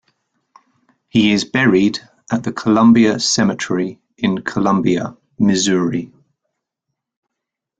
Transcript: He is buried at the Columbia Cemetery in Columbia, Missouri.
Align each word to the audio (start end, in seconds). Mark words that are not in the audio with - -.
He 1.09 1.31
is 1.31 1.45
buried 1.45 1.99
at 2.31 2.43
the 2.43 2.51
Columbia 2.51 3.19
Cemetery 3.19 3.99
in 4.17 4.39
Columbia, 4.41 5.15
Missouri. 5.37 6.11